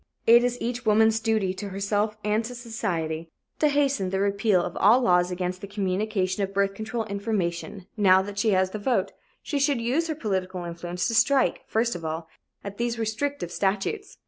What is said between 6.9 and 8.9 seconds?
information now that she has the